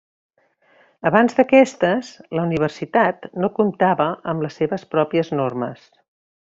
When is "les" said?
4.49-4.61